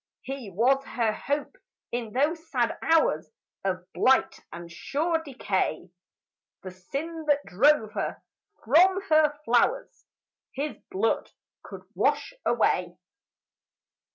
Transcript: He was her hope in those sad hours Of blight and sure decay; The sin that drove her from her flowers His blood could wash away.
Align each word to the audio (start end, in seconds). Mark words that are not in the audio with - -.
He 0.23 0.49
was 0.49 0.83
her 0.83 1.13
hope 1.13 1.57
in 1.91 2.11
those 2.11 2.49
sad 2.49 2.75
hours 2.81 3.29
Of 3.63 3.85
blight 3.93 4.39
and 4.51 4.71
sure 4.71 5.21
decay; 5.23 5.91
The 6.63 6.71
sin 6.71 7.25
that 7.27 7.45
drove 7.45 7.91
her 7.91 8.19
from 8.65 8.99
her 9.09 9.37
flowers 9.45 10.07
His 10.55 10.75
blood 10.89 11.29
could 11.61 11.83
wash 11.93 12.33
away. 12.43 12.97